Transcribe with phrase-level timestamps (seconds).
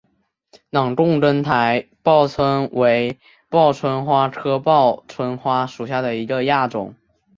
[0.71, 3.19] 朗贡灯台报春为
[3.49, 6.95] 报春花科报春花属下的一个亚种。